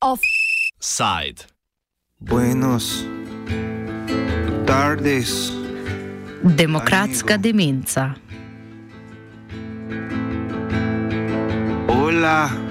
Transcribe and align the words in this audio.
Offside. 0.00 1.46
Buenos 2.20 3.06
tardes. 4.66 5.52
Demokratska 6.42 7.36
demenca. 7.38 8.16
Hola. 11.88 12.65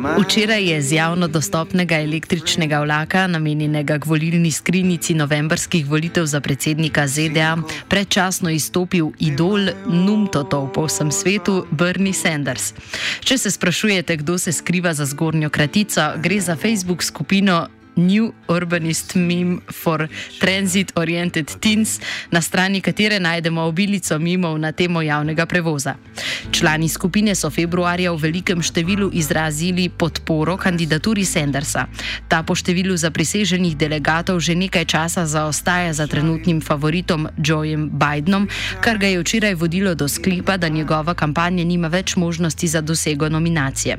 Včeraj 0.00 0.64
je 0.64 0.82
z 0.82 0.92
javno 0.92 1.28
dostopnega 1.28 2.00
električnega 2.00 2.80
vlaka, 2.80 3.26
namenjenega 3.26 3.98
k 3.98 4.06
volilni 4.06 4.50
skrinjici 4.50 5.14
novembrskih 5.14 5.86
volitev 5.86 6.24
za 6.24 6.40
predsednika 6.40 7.06
ZDA, 7.06 7.56
predčasno 7.88 8.50
izstopil 8.50 9.12
idol 9.18 9.68
Numtotov 9.86 10.72
po 10.72 10.86
vsem 10.88 11.12
svetu 11.12 11.66
Bernie 11.70 12.16
Sanders. 12.16 12.72
Če 13.20 13.38
se 13.38 13.50
sprašujete, 13.50 14.16
kdo 14.16 14.38
se 14.38 14.52
skriva 14.52 14.94
za 14.94 15.04
zgornjo 15.04 15.50
kratico, 15.50 16.12
gre 16.16 16.40
za 16.40 16.56
Facebook 16.56 17.02
skupino 17.02 17.66
New 17.96 18.32
Urbanist 18.48 19.14
Meme 19.16 19.60
for 19.70 20.08
Transit 20.38 20.92
Oriented 20.96 21.60
Teens, 21.60 22.00
na 22.30 22.40
strani 22.40 22.80
katere 22.80 23.18
najdemo 23.18 23.62
obilico 23.62 24.18
mimov 24.18 24.58
na 24.58 24.72
temo 24.72 25.02
javnega 25.02 25.46
prevoza. 25.46 25.94
Člani 26.50 26.88
skupine 26.88 27.34
so 27.34 27.50
februarja 27.50 28.12
v 28.12 28.22
velikem 28.22 28.62
številu 28.62 29.10
izrazili 29.12 29.88
podporo 29.88 30.56
kandidaturi 30.56 31.24
Sandersa. 31.24 31.86
Ta 32.28 32.42
po 32.42 32.54
številu 32.54 32.96
zapriseženih 32.96 33.76
delegatov 33.76 34.40
že 34.40 34.54
nekaj 34.54 34.84
časa 34.84 35.26
zaostaja 35.26 35.92
za 35.92 36.06
trenutnim 36.06 36.60
favoritom 36.60 37.28
Joeem 37.38 37.90
Bidenom, 37.90 38.48
kar 38.80 38.98
ga 38.98 39.06
je 39.06 39.20
včeraj 39.20 39.54
vodilo 39.54 39.94
do 39.94 40.08
sklepa, 40.08 40.56
da 40.56 40.68
njegova 40.68 41.14
kampanja 41.14 41.64
nima 41.64 41.88
več 41.88 42.16
možnosti 42.16 42.68
za 42.68 42.80
dosego 42.80 43.28
nominacije. 43.28 43.96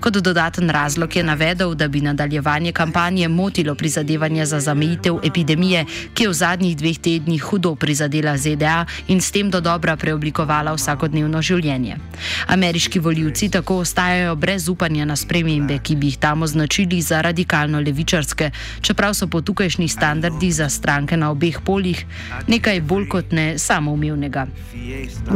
Kot 0.00 0.18
dodaten 0.18 0.70
razlog 0.70 1.16
je 1.16 1.22
navedel, 1.22 1.74
da 1.74 1.88
bi 1.88 2.00
nadaljevanje 2.00 2.72
kampanje 2.72 3.28
motilo 3.34 3.74
prizadevanja 3.74 4.46
za 4.46 4.60
zamejitev 4.60 5.18
epidemije, 5.22 5.84
ki 6.14 6.22
je 6.22 6.28
v 6.28 6.34
zadnjih 6.34 6.76
dveh 6.76 6.98
tednih 6.98 7.42
hudo 7.42 7.74
prizadela 7.74 8.36
ZDA 8.38 8.86
in 9.08 9.20
s 9.20 9.30
tem 9.34 9.50
do 9.50 9.60
dobra 9.60 9.96
preoblikovala 9.96 10.74
vsakodnevno 10.74 11.42
življenje. 11.42 11.98
Ameriški 12.46 12.98
voljivci 12.98 13.48
tako 13.48 13.80
ostajajo 13.82 14.36
brez 14.36 14.68
upanja 14.68 15.04
na 15.04 15.16
spremembe, 15.16 15.78
ki 15.82 15.96
bi 15.96 16.12
jih 16.12 16.18
tam 16.22 16.42
označili 16.42 17.02
za 17.02 17.20
radikalno 17.20 17.80
levičarske, 17.80 18.50
čeprav 18.80 19.14
so 19.14 19.26
po 19.26 19.40
tukajšnjih 19.40 19.92
standardih 19.92 20.54
za 20.54 20.68
stranke 20.68 21.16
na 21.16 21.30
obeh 21.30 21.58
poljih 21.64 22.04
nekaj 22.48 22.80
bolj 22.80 23.08
kot 23.08 23.32
ne 23.32 23.58
samoumevnega. 23.58 24.46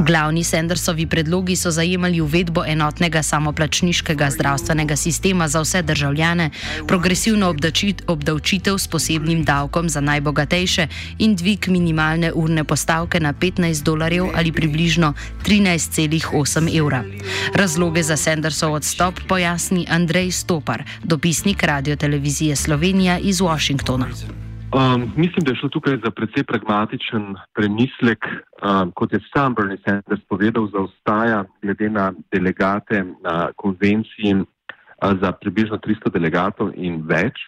Glavni 0.06 0.44
Sandersovi 0.44 1.06
predlogi 1.06 1.56
so 1.56 1.70
zajemali 1.70 2.20
uvedbo 2.20 2.64
enotnega 2.66 3.22
samoplačniškega 3.22 4.30
zdravstvenega 4.30 4.96
sistema 4.96 5.48
za 5.48 5.60
vse 5.60 5.82
državljane, 5.82 6.50
progresivno 6.86 7.48
obdavčitev 8.06 8.78
s 8.78 8.88
posebnim 8.88 9.44
davkom 9.44 9.88
za 9.88 10.00
najbogatejše 10.00 10.86
in 11.18 11.36
dvig 11.36 11.68
minimalne 11.68 12.32
urne 12.32 12.64
postavke 12.64 13.20
na 13.20 13.32
15 13.32 13.84
dolarjev 13.84 14.24
ali 14.34 14.52
približno 14.52 15.14
13,8 15.46 16.78
evra. 16.78 17.04
Razloge 17.54 18.02
za 18.02 18.16
Sandersov 18.16 18.72
odstop 18.72 19.14
pojasni 19.28 19.86
Andrej 19.90 20.30
Stopar, 20.30 20.82
dopisnik 21.04 21.62
Radio 21.62 21.96
Televizije 21.96 22.56
Slovenija 22.56 23.18
iz 23.18 23.40
Washingtona. 23.40 24.06
Um, 24.72 25.12
mislim, 25.16 25.44
da 25.44 25.50
je 25.50 25.56
šlo 25.56 25.68
tukaj 25.68 25.96
za 26.04 26.10
precej 26.10 26.44
pragmatičen 26.44 27.36
premislek, 27.54 28.18
um, 28.26 28.92
kot 28.92 29.12
je 29.12 29.20
sam 29.32 29.54
Bernie 29.54 29.78
Sanders 29.84 30.20
povedal, 30.28 30.68
zaostaja 30.72 31.44
glede 31.62 31.90
na 31.90 32.12
delegate 32.32 33.04
na 33.24 33.48
konvenciji 33.56 34.34
uh, 34.34 34.44
za 35.22 35.32
približno 35.32 35.78
300 35.78 36.12
delegatov 36.12 36.72
in 36.76 37.00
več. 37.06 37.40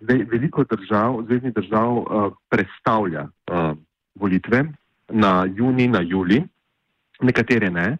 Zdaj, 0.00 0.24
veliko 0.30 0.64
držav, 0.64 1.22
zvezdnih 1.26 1.54
držav, 1.54 1.96
uh, 1.96 2.32
predstavlja 2.50 3.28
uh, 3.28 3.76
volitve 4.14 4.64
na 5.08 5.46
juni, 5.48 5.88
na 5.88 6.00
juli, 6.00 6.42
nekatere 7.20 7.70
ne. 7.70 7.96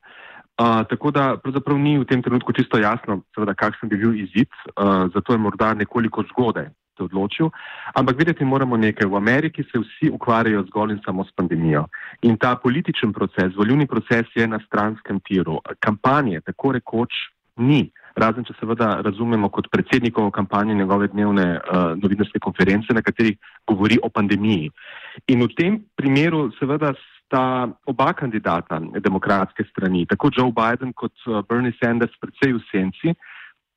Uh, 0.59 0.83
tako 0.91 1.11
da 1.11 1.37
pravzaprav 1.37 1.79
ni 1.79 1.99
v 1.99 2.05
tem 2.05 2.23
trenutku 2.23 2.53
čisto 2.53 2.79
jasno, 2.79 3.23
seveda, 3.35 3.55
kakšen 3.55 3.89
bi 3.89 3.97
bil 3.97 4.15
izid, 4.15 4.51
uh, 4.75 5.07
zato 5.15 5.33
je 5.33 5.39
morda 5.39 5.75
nekoliko 5.75 6.25
zgodaj 6.33 6.71
se 6.99 7.05
odločil. 7.05 7.51
Ampak 7.95 8.19
vedeti 8.19 8.45
moramo 8.45 8.77
nekaj. 8.77 9.07
V 9.07 9.17
Ameriki 9.17 9.63
se 9.63 9.79
vsi 9.79 10.11
ukvarjajo 10.11 10.67
zgolj 10.69 10.93
in 10.93 11.01
samo 11.05 11.25
s 11.25 11.33
pandemijo. 11.33 11.87
In 12.23 12.37
ta 12.37 12.57
političen 12.57 13.13
proces, 13.13 13.55
volilni 13.57 13.87
proces 13.87 14.27
je 14.35 14.47
na 14.47 14.59
stranskem 14.67 15.21
tiru. 15.21 15.61
Kampanje 15.81 16.41
tako 16.41 16.73
rekoč 16.73 17.15
ni. 17.57 17.91
Razen, 18.19 18.45
če 18.45 18.57
seveda 18.59 18.99
razumemo 19.07 19.51
kot 19.55 19.69
predsednikovo 19.71 20.31
kampanjo 20.35 20.75
njegove 20.75 21.09
dnevne 21.13 21.47
uh, 21.59 21.93
novinarske 22.03 22.41
konference, 22.43 22.95
na 22.95 23.03
katerih 23.03 23.39
govori 23.67 23.99
o 24.03 24.11
pandemiji. 24.11 24.71
In 25.33 25.45
v 25.47 25.49
tem 25.59 25.79
primeru 25.97 26.49
seveda 26.59 26.93
sta 26.99 27.69
oba 27.87 28.13
kandidata 28.17 28.81
demokratske 29.05 29.67
strani, 29.71 30.07
tako 30.11 30.33
Joe 30.35 30.53
Biden 30.55 30.95
kot 30.97 31.15
uh, 31.27 31.43
Bernie 31.49 31.75
Sanders, 31.79 32.15
predvsej 32.21 32.57
v 32.57 32.63
senci. 32.73 33.15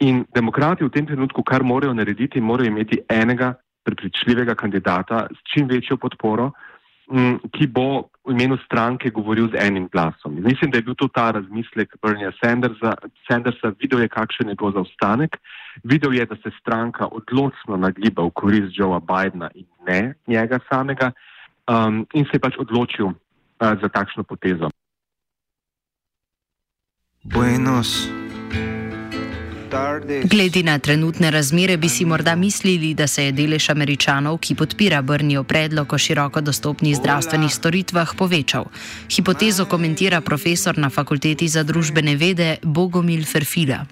In 0.01 0.23
demokrati 0.33 0.83
v 0.83 0.89
tem 0.89 1.05
trenutku, 1.05 1.43
kar 1.45 1.61
morajo 1.61 1.93
narediti, 1.93 2.41
morajo 2.41 2.71
imeti 2.71 3.03
enega 3.09 3.53
prepričljivega 3.85 4.55
kandidata 4.55 5.27
s 5.29 5.45
čim 5.53 5.67
večjo 5.69 5.97
podporo, 5.97 6.49
m, 6.49 6.70
ki 7.51 7.67
bo 7.67 8.07
v 8.25 8.31
imenu 8.31 8.57
stranke 8.65 9.09
govoril 9.09 9.49
z 9.51 9.59
enim 9.59 9.87
glasom. 9.91 10.37
Mislim, 10.39 10.71
da 10.71 10.77
je 10.77 10.85
bil 10.87 10.95
to 10.95 11.07
ta 11.07 11.31
razmislek 11.31 11.95
Bernia 12.01 12.31
Sandersa. 12.43 12.93
Sandersa 13.27 13.73
videl 13.79 14.01
je, 14.01 14.07
kakšen 14.07 14.47
je 14.47 14.51
njegov 14.53 14.71
zaostanek, 14.77 15.37
videl 15.83 16.13
je, 16.13 16.25
da 16.25 16.35
se 16.35 16.51
stranka 16.59 17.07
odločno 17.11 17.77
nagiba 17.77 18.23
v 18.23 18.31
korist 18.31 18.77
Joea 18.77 18.99
Bidna 18.99 19.49
in 19.55 19.67
ne 19.87 20.13
njega 20.27 20.59
samega 20.69 21.11
um, 21.67 22.05
in 22.13 22.25
se 22.25 22.37
je 22.37 22.39
pač 22.39 22.55
odločil 22.59 23.11
uh, 23.11 23.15
za 23.81 23.89
takšno 23.89 24.23
potezo. 24.23 24.69
Buenos. 27.23 28.20
Glede 29.71 30.63
na 30.63 30.79
trenutne 30.79 31.31
razmere 31.31 31.77
bi 31.77 31.89
si 31.89 32.05
morda 32.05 32.35
mislili, 32.35 32.93
da 32.93 33.07
se 33.07 33.25
je 33.25 33.31
delež 33.31 33.69
američanov, 33.69 34.37
ki 34.43 34.55
podpira 34.55 35.01
Brnijo 35.01 35.43
predlog 35.43 35.93
o 35.93 35.97
široko 35.97 36.41
dostopnih 36.41 36.95
zdravstvenih 36.95 37.53
storitvah, 37.53 38.11
povečal. 38.17 38.65
Hipotezo 39.15 39.65
komentira 39.65 40.21
profesor 40.21 40.77
na 40.77 40.89
fakulteti 40.89 41.47
za 41.47 41.63
družbene 41.63 42.15
vede 42.15 42.57
Bogomil 42.63 43.23
Ferfila. 43.23 43.85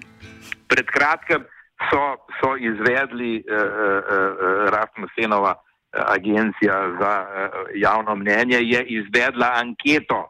Pred 0.68 0.86
kratkim 0.86 1.46
so, 1.88 2.02
so 2.40 2.56
izvedli 2.60 3.40
uh, 3.40 3.56
uh, 3.56 4.36
Rasmussenova 4.74 5.54
agencija 5.92 6.76
za 7.00 7.14
uh, 7.24 7.72
javno 7.74 8.16
mnenje, 8.16 8.58
je 8.60 8.84
izvedla 8.84 9.52
anketo 9.54 10.28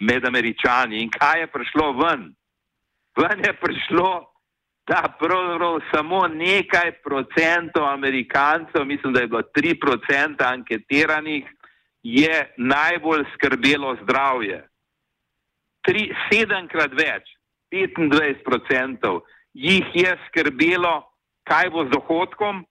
med 0.00 0.24
američani 0.24 1.02
in 1.02 1.10
kaj 1.10 1.40
je 1.40 1.46
prišlo 1.46 1.92
ven? 1.92 2.32
Ven 3.16 3.38
je 3.44 3.52
prišlo 3.52 4.35
da 4.88 5.16
pravzaprav 5.18 5.80
samo 5.94 6.26
nekaj 6.28 6.92
procentov 7.02 7.84
Amerikancev, 7.88 8.84
mislim, 8.84 9.12
da 9.12 9.20
je 9.20 9.26
bilo 9.26 9.42
tri 9.42 9.80
procente 9.80 10.44
anketiranih, 10.44 11.44
je 12.02 12.54
najbolj 12.56 13.24
skrbelo 13.34 13.96
zdravje. 14.02 14.68
Tri, 15.82 16.14
sedemkrat 16.28 16.92
več, 16.94 17.34
25 17.72 18.44
procentov 18.44 19.20
jih 19.54 19.90
je 19.94 20.12
skrbelo, 20.26 21.02
kaj 21.50 21.70
bo 21.70 21.84
z 21.86 21.90
dohodkom, 21.90 22.62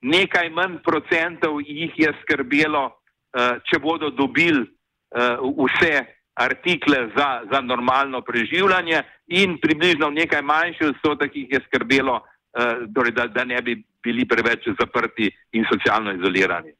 nekaj 0.00 0.48
manj 0.50 0.78
procentov 0.84 1.60
jih 1.60 1.92
je 1.98 2.12
skrbelo, 2.22 2.86
uh, 2.88 3.60
če 3.68 3.80
bodo 3.84 4.10
dobili 4.10 4.64
uh, 4.64 5.44
vse 5.60 6.19
artikle 6.40 6.98
za, 7.16 7.28
za 7.52 7.60
normalno 7.60 8.20
preživljanje 8.20 9.02
in 9.26 9.58
približno 9.62 10.10
nekaj 10.10 10.42
manjši 10.42 10.84
odstotek 10.84 11.36
jih 11.36 11.48
je 11.50 11.60
skrbelo, 11.66 12.16
uh, 12.16 12.84
torej 12.94 13.12
da, 13.12 13.26
da 13.26 13.44
ne 13.44 13.62
bi 13.62 13.82
bili 14.02 14.28
preveč 14.28 14.68
zaprti 14.80 15.30
in 15.52 15.64
socialno 15.72 16.12
izolirani. 16.12 16.72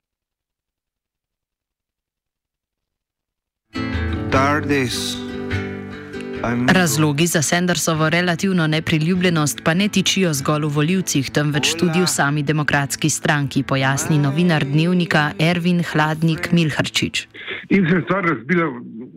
Razlogi 6.74 7.26
za 7.26 7.42
Sandersovo 7.42 8.10
relativno 8.10 8.66
nepriljubljenost 8.66 9.60
pa 9.64 9.74
ne 9.74 9.88
tičijo 9.88 10.32
zgolj 10.32 10.64
v 10.64 10.68
voljivcih, 10.68 11.30
temveč 11.30 11.74
tudi 11.74 12.00
v 12.00 12.06
sami 12.06 12.42
demokratski 12.42 13.10
stranki, 13.10 13.62
pojasni 13.62 14.18
novinar 14.18 14.64
dnevnika 14.64 15.32
Ervin 15.38 15.82
Hladnik 15.92 16.52
Milharčič. 16.52 17.26
In 17.68 17.86
se 17.88 17.96
je 17.96 18.02
stvar 18.02 18.24
razbila 18.24 18.64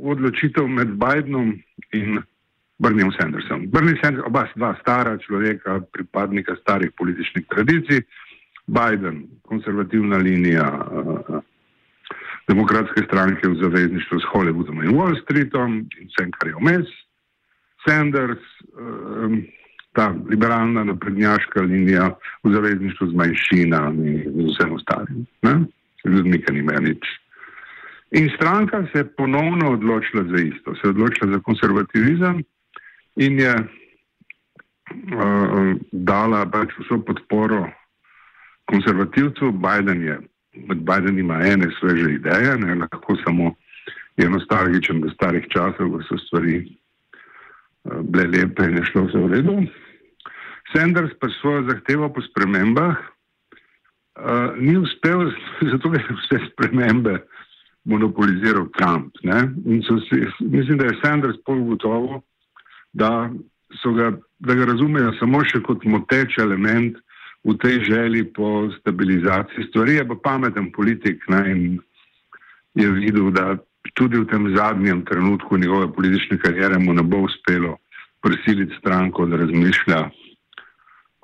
odločitev 0.04 0.68
med 0.68 0.96
Bidenom 1.00 1.54
in 1.92 2.22
Brnim 2.78 3.12
Sandersom. 3.20 3.68
Brnim 3.72 3.98
Sanders, 4.02 4.26
oba 4.28 4.48
dva 4.56 4.74
stara 4.82 5.18
človeka, 5.18 5.80
pripadnika 5.94 6.56
starih 6.62 6.92
političnih 6.98 7.46
tradicij, 7.48 8.02
Biden, 8.68 9.24
konservativna 9.42 10.18
linija, 10.18 10.68
uh, 10.92 11.42
demokratske 12.48 13.04
stranke 13.08 13.48
v 13.48 13.56
zavezništvu 13.62 14.20
s 14.20 14.30
Hollywoodom 14.34 14.84
in 14.84 14.96
Wall 14.96 15.16
Streetom 15.24 15.84
in 16.00 16.08
vsem, 16.12 16.32
kar 16.32 16.48
je 16.48 16.56
vmes. 16.60 16.94
Sanders, 17.88 18.44
um, 18.80 19.44
ta 19.94 20.14
liberalna 20.30 20.84
naprednjaška 20.84 21.62
linija 21.62 22.10
v 22.44 22.52
zavezništvu 22.52 23.08
z 23.08 23.16
manjšinami 23.16 24.14
in 24.24 24.48
vsem 24.50 24.72
ostalim, 24.74 25.26
ne? 25.42 25.60
ljudmi, 26.06 26.42
ki 26.42 26.54
nimajo 26.54 26.80
nič. 26.80 27.12
In 28.14 28.30
stranka 28.36 28.86
se 28.92 29.00
je 29.00 29.16
ponovno 29.16 29.72
odločila 29.72 30.24
za 30.24 30.38
isto, 30.38 30.76
se 30.76 30.82
je 30.84 30.90
odločila 30.90 31.32
za 31.32 31.40
konservativizem 31.40 32.44
in 33.16 33.40
je 33.40 33.56
uh, 33.56 33.66
dala 35.92 36.46
pač 36.46 36.70
vso 36.80 37.02
podporo 37.02 37.70
konservativcu. 38.66 39.52
Biden 39.52 40.04
je 40.04 40.20
Biden 40.76 41.20
ima 41.20 41.42
ene 41.42 41.68
sveže 41.80 42.14
ideje, 42.14 42.58
ne 42.58 42.76
lahko 42.76 43.16
samo 43.26 43.56
je 44.18 44.30
nostalgičen 44.30 45.02
do 45.02 45.10
starih 45.10 45.48
časov, 45.50 45.92
ko 45.92 46.04
so 46.06 46.18
stvari 46.28 46.62
uh, 46.62 46.68
bile 48.06 48.28
lepe 48.30 48.64
in 48.70 48.78
je 48.78 48.86
šlo 48.92 49.02
vse 49.10 49.18
v 49.18 49.28
redu. 49.34 49.58
Sanders 50.76 51.14
pa 51.20 51.28
svojo 51.42 51.66
zahtevo 51.70 52.14
po 52.14 52.22
spremembah 52.22 52.94
uh, 52.94 53.02
ni 54.62 54.78
uspel, 54.78 55.34
zato 55.72 55.90
ker 55.90 56.06
je 56.06 56.14
vse 56.22 56.38
spremembe 56.54 57.26
monopoliziral 57.84 58.68
Trump. 58.78 59.16
Si, 60.10 60.20
mislim, 60.40 60.78
da 60.78 60.86
je 60.86 61.00
Sanders 61.04 61.38
polugotovo, 61.46 62.22
da, 62.94 63.30
da 64.40 64.56
ga 64.56 64.66
razumejo 64.66 65.14
samo 65.20 65.44
še 65.46 65.62
kot 65.66 65.84
moteč 65.86 66.38
element 66.40 66.98
v 67.44 67.58
tej 67.60 67.84
želji 67.84 68.24
po 68.34 68.72
stabilizaciji 68.80 69.68
stvari, 69.70 69.96
je 69.96 70.08
pa 70.08 70.16
pameten 70.24 70.72
politik 70.72 71.24
ne, 71.28 71.42
in 71.52 71.80
je 72.74 72.92
videl, 72.92 73.32
da 73.32 73.58
tudi 73.94 74.18
v 74.18 74.26
tem 74.32 74.48
zadnjem 74.56 75.04
trenutku 75.06 75.58
njegove 75.58 75.92
politične 75.94 76.38
karijere 76.38 76.80
mu 76.80 76.94
ne 76.94 77.04
bo 77.04 77.26
uspelo 77.28 77.78
prisiliti 78.24 78.76
stranko, 78.80 79.26
da 79.26 79.38
razmišlja 79.38 80.10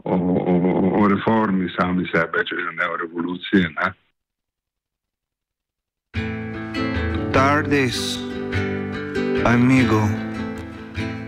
o, 0.03 0.15
o, 0.15 1.03
o 1.03 1.07
reformi 1.07 1.69
sami 1.79 2.05
sebe, 2.11 2.43
če 2.43 2.55
že 2.55 2.75
ne 2.75 2.91
o 2.91 2.97
revoluciji. 2.97 3.71
Ne. 3.79 3.93
Tardes, 7.33 8.17
amigo. 9.45 10.01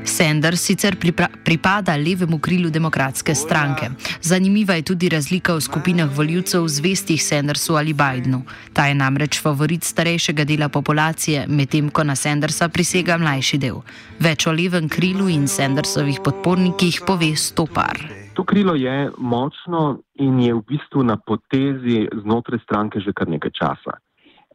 Sanders 0.03 0.62
sicer 0.62 0.98
pripada 1.44 1.95
levemu 1.95 2.39
krilu 2.39 2.69
demokratske 2.69 3.36
stranke. 3.36 3.89
Zanimiva 4.21 4.74
je 4.74 4.81
tudi 4.81 5.09
razlika 5.09 5.53
v 5.53 5.62
skupinah 5.62 6.09
voljivcev 6.18 6.68
zvestih 6.68 7.24
Sandersu 7.24 7.75
ali 7.75 7.94
Bidenu. 7.94 8.42
Ta 8.74 8.88
je 8.88 8.95
namreč 8.95 9.42
favorit 9.42 9.83
starejšega 9.83 10.44
dela 10.44 10.69
populacije, 10.69 11.45
medtem 11.48 11.89
ko 11.89 12.03
na 12.03 12.15
Sandersa 12.15 12.69
prisega 12.69 13.18
mlajši 13.18 13.57
del. 13.57 13.81
Več 14.19 14.48
o 14.48 14.51
levem 14.51 14.89
krilu 14.89 15.30
in 15.30 15.48
Sandersovih 15.48 16.19
podpornikih 16.24 17.01
pove 17.07 17.36
Stopar. 17.36 18.01
To 18.33 18.44
krilo 18.44 18.74
je 18.75 19.12
močno 19.18 20.00
in 20.15 20.39
je 20.39 20.53
v 20.53 20.62
bistvu 20.68 21.03
na 21.03 21.18
potezi 21.18 22.07
znotraj 22.24 22.59
stranke 22.63 23.00
že 23.00 23.13
kar 23.13 23.30
nekaj 23.30 23.51
časa. 23.51 24.01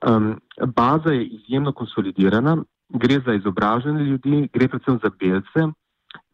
Um, 0.05 0.41
baza 0.77 1.13
je 1.13 1.25
izjemno 1.25 1.73
konsolidirana, 1.73 2.57
gre 2.89 3.21
za 3.27 3.35
izobražene 3.35 4.05
ljudi, 4.05 4.49
gre 4.53 4.69
predvsem 4.69 4.99
za 5.03 5.11
belce, 5.21 5.67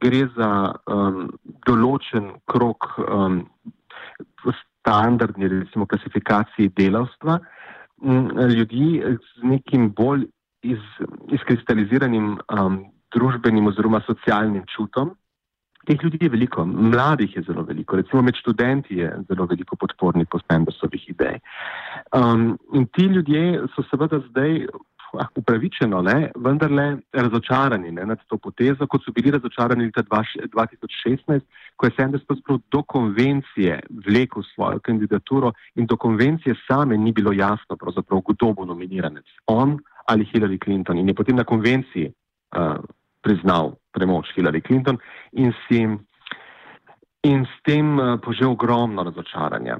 gre 0.02 0.26
za 0.36 0.50
um, 0.86 1.30
določen 1.66 2.32
krok 2.50 2.88
um, 2.98 3.44
standardni, 4.80 5.48
recimo, 5.48 5.86
klasifikaciji 5.86 6.72
delavstva, 6.76 7.38
um, 8.02 8.30
ljudi 8.50 9.02
z 9.02 9.46
nekim 9.54 9.92
bolj 9.94 10.26
iz, 10.62 10.82
izkristaliziranim 11.30 12.34
um, 12.50 12.82
družbenim 13.14 13.66
oziroma 13.70 14.02
socialnim 14.06 14.64
čutom. 14.74 15.14
Teh 15.86 15.98
ljudi 16.02 16.18
je 16.20 16.30
veliko, 16.30 16.64
mladih 16.66 17.36
je 17.36 17.42
zelo 17.42 17.62
veliko, 17.62 17.96
recimo 17.96 18.22
med 18.22 18.36
študenti 18.38 18.96
je 19.02 19.10
zelo 19.28 19.46
veliko 19.50 19.76
podpornikov 19.76 20.40
Sandersovih 20.50 21.08
idej. 21.10 21.40
Um, 22.14 22.58
in 22.72 22.86
ti 22.86 23.06
ljudje 23.10 23.66
so 23.74 23.82
seveda 23.90 24.20
zdaj 24.28 24.66
Ah, 25.12 25.26
upravičeno, 25.36 26.02
ne, 26.02 26.30
vendarle 26.36 26.96
razočarani 27.12 27.90
ne, 27.92 28.06
nad 28.06 28.20
to 28.26 28.38
potezo, 28.38 28.86
kot 28.88 29.04
so 29.04 29.12
bili 29.12 29.30
razočarani 29.30 29.84
leta 29.84 30.02
2016, 30.08 31.42
ko 31.76 31.86
je 31.86 31.92
Sanders 31.96 32.24
do 32.72 32.82
konvencije 32.82 33.80
vlekel 34.06 34.42
svojo 34.54 34.80
kandidaturo 34.80 35.52
in 35.74 35.86
do 35.86 35.96
konvencije 35.96 36.54
same 36.68 36.96
ni 36.96 37.12
bilo 37.12 37.32
jasno, 37.32 37.76
kdo 38.28 38.52
bo 38.52 38.64
nominiranec, 38.64 39.24
on 39.46 39.78
ali 40.06 40.24
Hillary 40.24 40.58
Clinton. 40.64 40.98
In 40.98 41.08
je 41.08 41.14
potem 41.14 41.36
na 41.36 41.44
konvenciji 41.44 42.12
uh, 42.56 42.76
priznal 43.22 43.74
premoč 43.92 44.32
Hillary 44.36 44.62
Clinton 44.64 44.98
in, 45.32 45.52
si, 45.66 45.84
in 47.28 47.44
s 47.44 47.54
tem 47.62 47.96
uh, 47.98 48.18
požel 48.20 48.52
ogromno 48.56 49.04
razočaranja. 49.06 49.78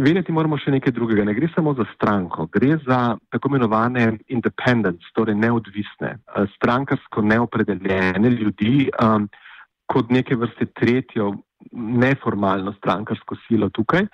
Vedeti 0.00 0.32
moramo 0.32 0.56
še 0.56 0.72
nekaj 0.72 0.94
drugega. 0.96 1.24
Ne 1.28 1.34
gre 1.36 1.50
samo 1.52 1.74
za 1.76 1.84
stranko, 1.94 2.46
gre 2.52 2.78
za 2.86 3.18
tako 3.32 3.50
imenovane 3.52 4.06
independence, 4.32 5.04
torej 5.16 5.36
neodvisne, 5.36 6.14
eh, 6.16 6.46
strankarsko 6.56 7.20
neopredeljene 7.20 8.30
ljudi, 8.32 8.88
um, 8.96 9.28
kot 9.90 10.08
neke 10.08 10.38
vrste 10.40 10.70
tretjo 10.72 11.34
neformalno 11.72 12.72
strankarsko 12.78 13.36
silo 13.44 13.68
tukaj. 13.68 14.06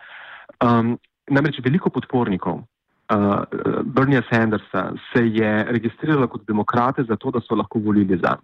Um, 0.64 0.96
namreč 1.30 1.60
veliko 1.62 1.92
podpornikov 1.94 2.64
uh, 3.12 3.44
Bernie 3.84 4.22
Sandersa 4.30 4.92
se 5.12 5.22
je 5.28 5.64
registriralo 5.70 6.28
kot 6.28 6.46
demokrate 6.46 7.04
zato, 7.04 7.30
da 7.30 7.40
so 7.40 7.54
lahko 7.54 7.78
volili 7.78 8.18
za. 8.22 8.36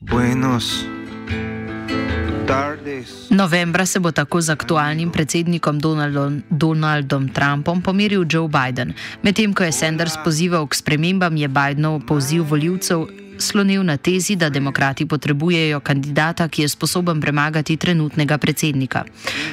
Buenos. 0.00 0.86
Novembra 3.30 3.86
se 3.86 3.98
bo 3.98 4.12
tako 4.14 4.40
z 4.40 4.50
aktualnim 4.50 5.10
predsednikom 5.10 5.78
Donaldom, 5.78 6.42
Donaldom 6.50 7.28
Trumpom 7.28 7.82
pomiril 7.82 8.22
Joe 8.30 8.46
Biden. 8.46 8.94
Medtem 9.22 9.50
ko 9.50 9.66
je 9.66 9.74
Sanders 9.74 10.14
pozival 10.22 10.70
k 10.70 10.74
spremembam, 10.78 11.34
je 11.34 11.48
Bidenov 11.50 12.06
poziv 12.06 12.46
voljivcev 12.46 13.10
slonil 13.42 13.82
na 13.84 13.96
tezi, 13.96 14.36
da 14.36 14.48
demokrati 14.50 15.06
potrebujejo 15.06 15.80
kandidata, 15.80 16.48
ki 16.48 16.62
je 16.62 16.68
sposoben 16.68 17.20
premagati 17.20 17.76
trenutnega 17.76 18.38
predsednika. 18.38 19.04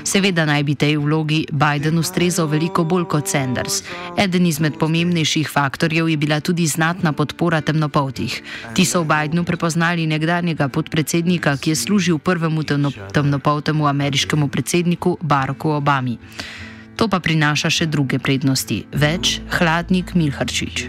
Seveda 0.04 0.46
naj 0.46 0.64
bi 0.64 0.76
tej 0.76 0.98
vlogi 0.98 1.46
Biden 1.52 1.98
ustrezal 1.98 2.48
veliko 2.48 2.84
bolj 2.84 3.06
kot 3.06 3.28
Sanders. 3.28 3.84
Eden 4.18 4.46
izmed 4.46 4.78
pomembnejših 4.80 5.50
faktorjev 5.50 6.10
je 6.10 6.18
bila 6.18 6.40
tudi 6.40 6.68
znatna 6.68 7.14
podpora 7.14 7.62
temnopoltih. 7.62 8.42
Ti 8.74 8.86
so 8.86 9.04
v 9.04 9.08
Bidenu 9.14 9.44
prepoznali 9.44 10.08
nekdanjega 10.08 10.68
podpredsednika, 10.68 11.58
ki 11.58 11.70
je 11.70 11.76
služil 11.76 12.18
prvemu 12.18 12.64
temnopoltemu 13.14 13.88
ameriškemu 13.88 14.48
predsedniku 14.48 15.18
Baracku 15.22 15.70
Obami. 15.70 16.18
To 16.96 17.12
pa 17.12 17.20
prinaša 17.20 17.70
še 17.70 17.86
druge 17.92 18.20
prednosti. 18.24 18.88
Več 18.96 19.42
hladnik 19.60 20.16
Milharčič. 20.16 20.88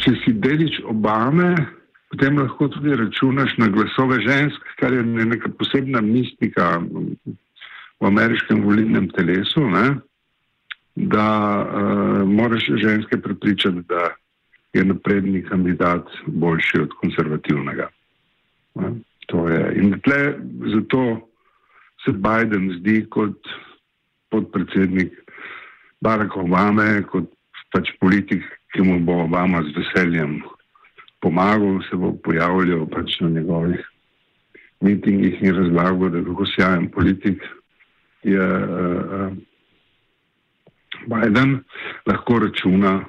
Če 0.00 0.12
si 0.22 0.32
delič 0.32 0.80
Obame, 0.88 1.52
potem 2.12 2.38
lahko 2.40 2.68
tudi 2.72 2.94
računaš 2.96 3.56
na 3.60 3.68
glasove 3.72 4.20
žensk, 4.24 4.68
kar 4.80 4.94
je 4.94 5.02
neka 5.04 5.50
posebna 5.58 6.00
mistika 6.04 6.78
v 8.00 8.08
ameriškem 8.08 8.62
volilnem 8.64 9.10
telesu, 9.16 9.66
ne? 9.70 10.00
da 11.00 11.26
uh, 11.62 12.28
moraš 12.28 12.66
ženske 12.82 13.20
prepričati, 13.22 13.84
da 13.88 14.10
je 14.74 14.84
napredni 14.84 15.42
kandidat 15.42 16.08
boljši 16.26 16.80
od 16.80 16.96
konservativnega. 17.00 17.86
Ne? 18.74 18.90
To 19.32 19.48
je. 19.48 19.60
In 19.80 19.94
tle, 20.04 20.34
zato 20.74 21.02
se 22.04 22.12
Biden 22.12 22.72
zdi 22.78 23.04
kot 23.10 23.48
podpredsednik 24.30 25.14
Baracka 26.00 26.40
Obame, 26.40 27.02
kot 27.06 27.30
pač 27.70 27.92
politik, 28.00 28.42
ki 28.74 28.82
mu 28.82 28.98
bo 29.04 29.24
Obama 29.24 29.62
z 29.62 29.74
veseljem 29.76 30.40
pomagal, 31.20 31.80
se 31.88 31.96
bo 31.96 32.12
pojavljal 32.24 32.86
pač 32.90 33.20
na 33.20 33.28
njegovih 33.28 33.80
mitingih 34.80 35.42
in 35.42 35.54
razlagal, 35.54 36.08
da 36.10 36.18
je 36.18 36.24
kako 36.24 36.46
sjajen 36.46 36.90
politik 36.90 37.42
je 38.22 38.40
uh, 38.40 39.32
Biden, 41.06 41.60
lahko 42.06 42.38
računa, 42.38 43.04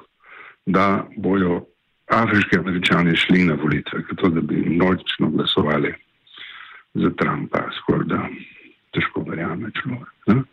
da 0.65 1.07
bojo 1.17 1.65
afriški 2.07 2.57
američani 2.57 3.15
šli 3.15 3.43
na 3.43 3.55
volitve, 3.63 4.03
zato 4.09 4.29
da 4.29 4.41
bi 4.41 4.55
nočno 4.55 5.29
glasovali 5.29 5.93
za 6.93 7.09
Trumpa, 7.17 7.59
skoraj 7.77 8.07
da 8.07 8.27
težko 8.93 9.23
verjame 9.27 9.71
človek. 9.81 10.45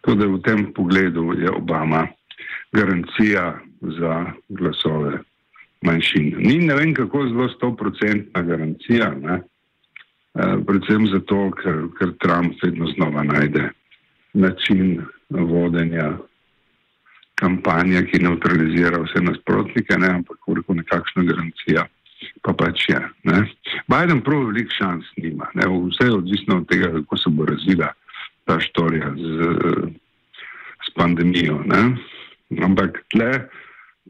Tudi 0.00 0.26
v 0.26 0.40
tem 0.44 0.72
pogledu 0.72 1.32
je 1.36 1.50
Obama 1.50 2.06
garancija 2.72 3.58
za 3.80 4.26
glasove 4.48 5.18
manjšin. 5.82 6.34
Ni 6.38 6.58
ne 6.58 6.74
vem, 6.74 6.94
kako 6.94 7.26
zelo 7.28 7.48
stoprocentna 7.48 8.42
garancija? 8.42 9.12
E, 9.18 9.40
predvsem 10.66 11.06
zato, 11.06 11.50
ker, 11.62 11.84
ker 11.98 12.14
Trump 12.22 12.62
vedno 12.62 12.86
znova 12.86 13.22
najde 13.22 13.70
način, 14.34 15.00
vodenja 15.30 16.16
kampanje, 17.34 18.02
ki 18.10 18.22
neutralizira 18.22 18.98
vse 19.02 19.22
nasprotnike, 19.22 19.98
ne, 19.98 20.08
ampak 20.08 20.38
koliko 20.40 20.74
nekakšna 20.74 21.22
garancija 21.22 21.86
pa 22.42 22.52
pač 22.52 22.88
je. 22.90 22.98
Ne. 23.30 23.44
Biden 23.86 24.20
prav 24.26 24.48
velik 24.50 24.72
šans 24.74 25.06
nima, 25.16 25.50
ne, 25.54 25.68
vse 25.68 26.08
je 26.08 26.16
odvisno 26.16 26.56
od 26.62 26.68
tega, 26.68 26.90
kako 26.92 27.16
se 27.16 27.30
bo 27.30 27.46
razvila 27.46 27.92
ta 28.44 28.58
štorija 28.60 29.12
z, 29.16 29.50
z 30.86 30.94
pandemijo. 30.96 31.60
Ne. 31.66 31.82
Ampak 32.56 33.04
tle, 33.12 33.48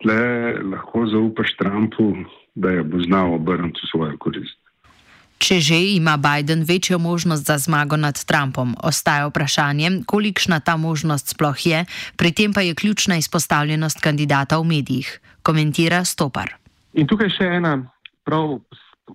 tle 0.03 0.21
lahko 0.63 1.07
zaupaš 1.11 1.57
Trumpu, 1.59 2.15
da 2.55 2.71
je 2.71 2.83
bo 2.87 3.03
znal 3.03 3.35
obrniti 3.35 3.83
v 3.83 3.91
svojo 3.91 4.17
korist. 4.19 4.59
Če 5.39 5.63
že 5.63 5.79
ima 5.95 6.17
Biden 6.19 6.67
večjo 6.67 6.99
možnost 6.99 7.47
za 7.47 7.59
zmago 7.59 7.97
nad 7.97 8.19
Trumpom, 8.27 8.75
ostaja 8.83 9.31
vprašanje, 9.31 10.03
kolikšna 10.07 10.59
ta 10.61 10.75
možnost 10.77 11.31
sploh 11.31 11.67
je, 11.67 11.85
pri 12.19 12.31
tem 12.35 12.51
pa 12.51 12.67
je 12.67 12.75
ključna 12.75 13.17
izpostavljenost 13.23 14.03
kandidata 14.03 14.59
v 14.59 14.67
medijih, 14.67 15.07
komentira 15.43 16.03
Stopar. 16.05 16.59
In 16.99 17.07
tukaj 17.07 17.31
še 17.31 17.47
ena, 17.63 17.87
prav, 18.27 18.59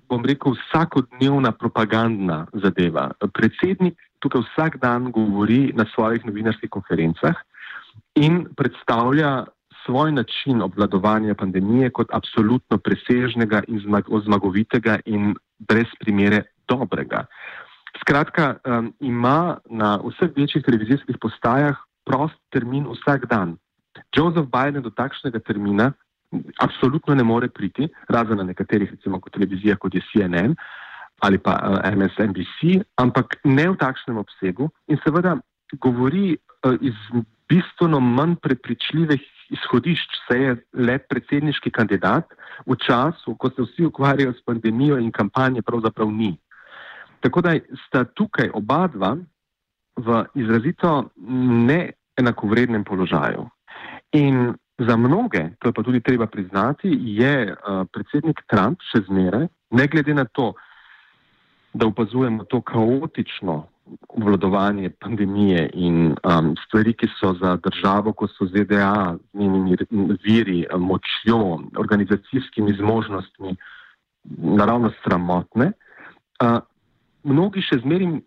bom 0.08 0.24
rekel, 0.24 0.56
vsakodnevna 0.56 1.51
propagandna 1.51 2.48
zadeva. 2.56 3.12
Predsednik 3.36 4.00
tukaj 4.24 4.48
vsak 4.48 4.80
dan 4.80 5.12
govori 5.12 5.75
na 5.75 5.84
svojih 5.92 6.24
novinarskih 6.24 6.72
konferencah 6.72 7.36
in 8.16 8.46
predstavlja 8.58 9.46
svoj 9.86 10.12
način 10.12 10.62
obvladovanja 10.62 11.36
pandemije 11.36 11.90
kot 11.90 12.08
absolutno 12.14 12.78
presežnega 12.78 13.64
in 13.68 13.82
zmagovitega 14.26 15.00
in 15.06 15.36
brez 15.60 15.88
primere 16.00 16.44
dobrega. 16.68 17.26
Skratka, 18.02 18.56
um, 18.66 18.94
ima 19.00 19.58
na 19.70 20.00
vseh 20.06 20.32
večjih 20.36 20.64
televizijskih 20.66 21.18
postajah 21.22 21.78
prost 22.06 22.40
termin 22.50 22.88
vsak 22.88 23.26
dan. 23.30 23.58
Joseph 24.16 24.50
Biden 24.50 24.82
do 24.84 24.90
takšnega 24.90 25.40
termina 25.40 25.92
absolutno 26.60 27.16
ne 27.16 27.24
more 27.24 27.48
priti, 27.48 27.88
razen 28.10 28.38
na 28.38 28.44
nekaterih, 28.44 28.92
recimo 28.92 29.20
kot 29.22 29.34
televizija, 29.34 29.76
kot 29.76 29.96
je 29.96 30.02
CNN 30.12 30.56
ali 31.24 31.38
pa 31.38 31.54
uh, 31.56 31.94
MSNBC, 31.96 32.84
ampak 33.00 33.38
ne 33.44 33.70
v 33.70 33.78
takšnem 33.80 34.18
obsegu 34.18 34.68
in 34.92 34.98
seveda 35.06 35.38
govori 35.80 36.36
iz 36.82 36.96
bistveno 37.50 38.00
manj 38.00 38.36
prepričljivih 38.41 39.22
izhodišč, 39.50 40.15
se 40.27 40.38
je 40.39 40.55
le 40.74 40.98
predsedniški 40.98 41.72
kandidat 41.72 42.34
v 42.65 42.77
času, 42.86 43.36
ko 43.36 43.50
se 43.50 43.62
vsi 43.62 43.86
ukvarjajo 43.86 44.34
s 44.34 44.41
pandemijo 44.46 44.98
in 44.98 45.12
kampanje 45.12 45.62
pravzaprav 45.62 46.12
ni. 46.12 46.38
Tako 47.20 47.41
da 47.41 47.53
sta 47.88 48.03
tukaj 48.03 48.50
oba 48.53 48.88
dva 48.88 49.15
v 49.96 50.24
izrazito 50.36 51.10
neenakovrednem 51.67 52.84
položaju. 52.84 53.48
In 54.12 54.53
za 54.77 54.98
mnoge, 54.98 55.50
to 55.60 55.70
je 55.70 55.74
pa 55.74 55.84
tudi 55.84 56.01
treba 56.01 56.27
priznati, 56.27 56.89
je 57.01 57.53
uh, 57.53 57.86
predsednik 57.93 58.41
Trump 58.50 58.82
še 58.91 59.03
zmeraj, 59.08 59.48
ne 59.72 59.88
glede 59.88 60.13
na 60.13 60.25
to, 60.25 60.53
da 61.74 61.88
opazujemo 61.88 62.43
to 62.43 62.62
kaotično 62.62 63.63
obvladovanje 64.08 64.90
pandemije 64.90 65.70
in 65.74 66.16
um, 66.24 66.56
stvari, 66.66 66.94
ki 66.94 67.08
so 67.20 67.34
za 67.42 67.56
državo, 67.63 68.13
kot 68.13 68.32
so 68.38 68.48
ZDA, 68.48 69.16
z 69.34 69.38
njenimi 69.38 69.78
viri, 70.24 70.66
močjo, 70.78 71.60
organizacijskimi 71.78 72.75
zmožnostmi, 72.78 73.56
naravno 74.38 74.92
sramotne. 75.04 75.72
Uh, 76.44 76.60
mnogi 77.24 77.62
še 77.62 77.82
zmerim 77.84 78.22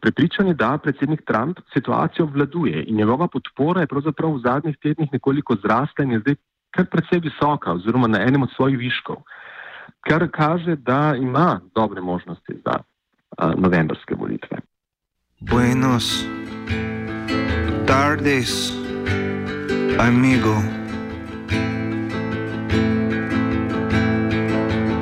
prepričani, 0.00 0.54
da 0.54 0.78
predsednik 0.78 1.24
Trump 1.26 1.58
situacijo 1.74 2.24
obvladuje 2.24 2.84
in 2.86 2.96
njegova 2.96 3.28
podpora 3.28 3.80
je 3.80 3.90
pravzaprav 3.90 4.34
v 4.34 4.42
zadnjih 4.44 4.76
tednih 4.82 5.12
nekoliko 5.12 5.56
zrasla 5.62 6.04
in 6.04 6.12
je 6.12 6.20
zdaj 6.20 6.36
kar 6.70 6.86
precej 6.92 7.20
visoka 7.24 7.72
oziroma 7.72 8.06
na 8.06 8.20
enem 8.22 8.42
od 8.42 8.52
svojih 8.56 8.78
viškov, 8.78 9.22
kar 10.00 10.28
kaže, 10.30 10.76
da 10.76 11.14
ima 11.18 11.60
dobre 11.74 12.00
možnosti 12.00 12.54
za 12.64 12.78
novembrske 13.56 14.14
volitve. 14.14 14.58
Buenos 15.40 16.26
tardes, 17.86 18.72
amigo. 19.98 20.54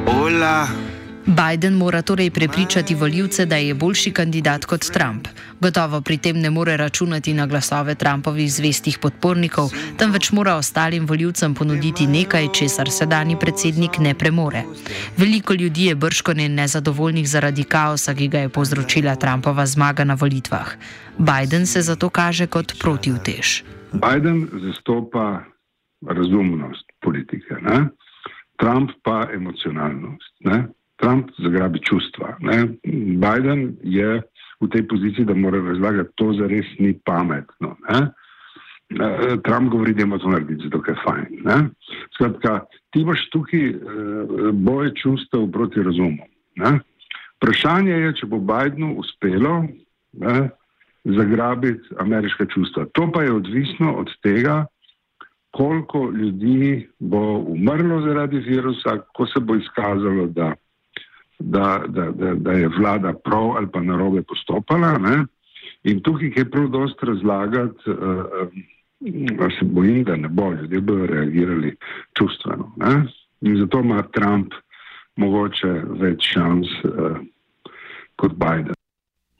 Hola. 0.06 0.83
Biden 1.26 1.74
mora 1.74 2.02
torej 2.02 2.30
prepričati 2.30 2.94
voljivce, 2.94 3.46
da 3.46 3.56
je 3.56 3.74
boljši 3.74 4.12
kandidat 4.12 4.64
kot 4.64 4.80
Trump. 4.92 5.28
Gotovo 5.60 6.00
pri 6.00 6.18
tem 6.18 6.40
ne 6.40 6.50
more 6.50 6.76
računati 6.76 7.34
na 7.34 7.46
glasove 7.46 7.94
Trumpovih 7.94 8.52
zvestih 8.52 8.98
podpornikov, 8.98 9.70
temveč 9.98 10.32
mora 10.32 10.54
ostalim 10.54 11.06
voljivcem 11.06 11.54
ponuditi 11.54 12.06
nekaj, 12.06 12.48
česar 12.52 12.90
sedajni 12.90 13.38
predsednik 13.40 13.98
ne 13.98 14.14
premore. 14.14 14.62
Veliko 15.16 15.54
ljudi 15.54 15.84
je 15.84 15.94
brško 15.94 16.34
ne 16.34 16.48
nezadovoljnih 16.48 17.28
zaradi 17.28 17.64
kaosa, 17.64 18.14
ki 18.14 18.28
ga 18.28 18.38
je 18.38 18.48
povzročila 18.48 19.16
Trumpova 19.16 19.66
zmaga 19.66 20.04
na 20.04 20.14
volitvah. 20.14 20.68
Biden 21.18 21.66
se 21.66 21.82
zato 21.82 22.08
kaže 22.08 22.46
kot 22.46 22.72
protivtež. 22.80 23.62
Biden 23.92 24.48
zastopa 24.52 25.44
razumnost 26.06 26.84
politike, 27.00 27.54
ne? 27.62 27.88
Trump 28.60 28.90
pa 29.02 29.28
emocionalnost. 29.34 30.34
Ne? 30.40 30.64
Trump 31.04 31.30
zagrabi 31.38 31.80
čustva. 31.84 32.36
Ne? 32.40 32.80
Biden 33.20 33.76
je 33.84 34.22
v 34.60 34.68
tej 34.72 34.86
poziciji, 34.88 35.28
da 35.28 35.34
mora 35.36 35.60
razlagati, 35.60 36.16
to 36.16 36.32
za 36.32 36.48
res 36.48 36.66
ni 36.80 36.94
pametno. 37.04 37.76
Ne? 37.90 38.00
Eh, 38.94 39.36
Trump 39.44 39.68
govori, 39.72 39.94
da 39.94 40.02
ima 40.02 40.18
to 40.18 40.30
narediti, 40.32 40.64
zato 40.64 40.80
je 40.88 40.96
fajn. 41.04 41.28
Ne? 41.44 41.58
Skratka, 42.16 42.64
ti 42.90 43.04
imaš 43.04 43.28
tukaj 43.30 43.68
eh, 43.68 43.76
boje 44.52 44.94
čustev 45.02 45.50
proti 45.52 45.82
razumu. 45.82 46.24
Ne? 46.56 46.78
Vprašanje 47.36 47.92
je, 47.92 48.12
če 48.20 48.26
bo 48.32 48.38
Bidenu 48.40 48.94
uspelo 49.02 49.66
ne, 50.12 50.48
zagrabiti 51.04 51.96
ameriška 52.00 52.46
čustva. 52.54 52.86
To 52.96 53.10
pa 53.12 53.22
je 53.22 53.32
odvisno 53.32 53.92
od 54.00 54.08
tega, 54.22 54.64
koliko 55.50 56.10
ljudi 56.10 56.88
bo 56.98 57.44
umrlo 57.52 58.00
zaradi 58.06 58.38
virusa, 58.38 59.02
ko 59.14 59.26
se 59.26 59.40
bo 59.40 59.58
izkazalo, 59.60 60.26
da 60.26 60.54
da, 61.38 61.82
da, 61.88 62.10
da, 62.10 62.34
da 62.34 62.52
je 62.52 62.68
vlada 62.68 63.12
prav 63.24 63.56
ali 63.56 63.66
pa 63.72 63.80
narobe 63.80 64.22
postopala. 64.22 64.98
Ne? 64.98 65.24
In 65.84 66.00
tukaj 66.00 66.32
je 66.36 66.50
prav 66.50 66.68
dost 66.68 67.02
razlagati, 67.02 67.90
uh, 67.90 68.48
se 69.58 69.64
bojim, 69.64 70.04
da 70.04 70.16
ne 70.16 70.28
bo, 70.28 70.52
ljudje 70.52 70.80
bodo 70.80 71.06
reagirali 71.06 71.76
čustveno. 72.18 72.72
Ne? 72.76 73.06
In 73.40 73.56
zato 73.56 73.80
ima 73.80 74.02
Trump 74.02 74.54
mogoče 75.16 75.72
več 76.00 76.32
šans 76.32 76.66
uh, 76.84 77.18
kot 78.16 78.32
Biden. 78.32 78.74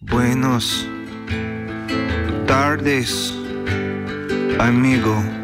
Buenos 0.01 0.87
tardes, 2.47 3.33
amigo. 4.61 5.44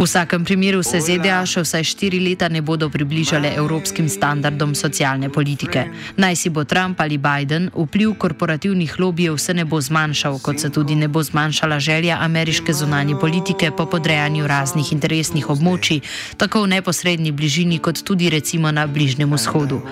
V 0.00 0.04
vsakem 0.08 0.44
primeru 0.48 0.80
se 0.80 0.96
ZDA 0.96 1.42
še 1.44 1.60
vsaj 1.60 1.84
štiri 1.84 2.22
leta 2.24 2.48
ne 2.48 2.62
bodo 2.64 2.86
približale 2.88 3.50
evropskim 3.52 4.06
standardom 4.08 4.72
socialne 4.72 5.28
politike. 5.28 5.82
Naj 6.16 6.40
si 6.40 6.48
bo 6.48 6.64
Trump 6.64 7.02
ali 7.04 7.18
Biden, 7.20 7.68
vpliv 7.68 8.14
korporativnih 8.16 8.96
lobijev 8.96 9.36
se 9.36 9.52
ne 9.52 9.68
bo 9.68 9.76
zmanjšal, 9.76 10.40
kot 10.40 10.56
se 10.56 10.70
tudi 10.72 10.96
ne 10.96 11.04
bo 11.04 11.20
zmanjšala 11.20 11.76
želja 11.76 12.16
ameriške 12.24 12.72
zunanje 12.72 13.20
politike 13.20 13.68
po 13.76 13.84
podrejanju 13.84 14.48
raznih 14.48 14.88
interesnih 14.96 15.52
območij, 15.52 16.00
tako 16.40 16.64
v 16.64 16.80
neposrednji 16.80 17.36
bližini, 17.36 17.76
kot 17.76 18.00
tudi 18.00 18.32
recimo 18.32 18.72
na 18.72 18.86
Bližnjem 18.88 19.36
vzhodu. 19.36 19.82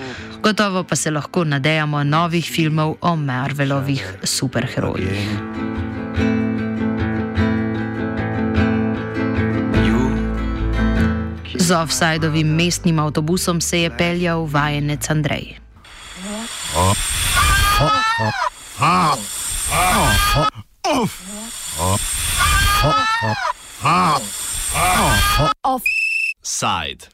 Gotovo 0.41 0.81
pa 0.89 0.97
se 0.97 1.13
lahko 1.13 1.45
nadejamo 1.45 2.01
novih 2.03 2.49
filmov 2.49 2.97
o 3.01 3.13
Marvelovih 3.15 4.25
superherojih. 4.25 5.88
Z 11.69 11.71
offsajdovim 11.71 12.47
mestnim 12.47 12.99
avtobusom 12.99 13.61
se 13.61 13.79
je 13.79 13.89
peljal 13.97 14.47
vajenec 14.49 15.09
Andrej. 15.09 15.59
Offside. 25.61 27.13